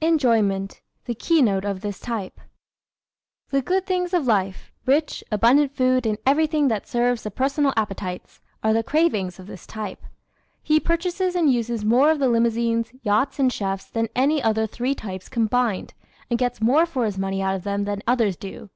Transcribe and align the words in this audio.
Enjoyment 0.00 0.80
the 1.04 1.14
Keynote 1.14 1.64
of 1.64 1.82
This 1.82 2.00
Type¶ 2.00 2.40
The 3.50 3.62
good 3.62 3.86
things 3.86 4.12
of 4.12 4.26
life 4.26 4.72
rich, 4.86 5.22
abundant 5.30 5.70
food 5.72 6.04
and 6.04 6.18
everything 6.26 6.66
that 6.66 6.88
serves 6.88 7.22
the 7.22 7.30
personal 7.30 7.72
appetites 7.76 8.40
are 8.60 8.72
the 8.72 8.82
cravings 8.82 9.38
of 9.38 9.46
this 9.46 9.68
type. 9.68 10.02
He 10.64 10.80
purchases 10.80 11.36
and 11.36 11.52
uses 11.52 11.84
more 11.84 12.10
of 12.10 12.18
the 12.18 12.26
limousines, 12.28 12.90
yachts 13.02 13.38
and 13.38 13.52
chefs 13.52 13.84
than 13.86 14.08
any 14.16 14.42
other 14.42 14.66
three 14.66 14.96
types 14.96 15.28
combined, 15.28 15.94
and 16.28 16.40
gets 16.40 16.60
more 16.60 16.84
for 16.84 17.04
his 17.04 17.16
money 17.16 17.40
out 17.40 17.54
of 17.54 17.62
them 17.62 17.84
than 17.84 18.02
others 18.08 18.34
do. 18.34 18.70